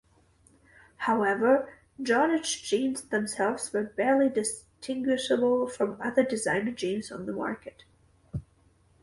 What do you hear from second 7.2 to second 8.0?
the market.